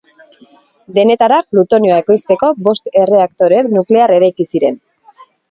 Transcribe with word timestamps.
Denetara 0.95 1.37
plutonioa 1.51 1.99
ekoizteko 2.05 2.49
bost 2.69 2.91
erreaktore 3.03 3.61
nuklear 3.77 4.17
eraiki 4.19 4.49
ziren. 4.55 4.83